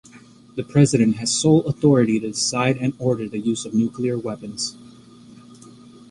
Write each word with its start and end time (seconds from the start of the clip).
The 0.55 0.63
President 0.63 1.17
has 1.17 1.31
sole 1.31 1.63
authority 1.67 2.19
to 2.19 2.29
decide 2.31 2.77
and 2.77 2.93
order 2.97 3.27
the 3.29 3.37
use 3.37 3.65
of 3.65 3.75
nuclear 3.75 4.17
weapons. 4.17 4.75